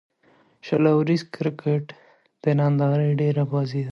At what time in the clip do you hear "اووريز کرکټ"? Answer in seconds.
0.91-1.85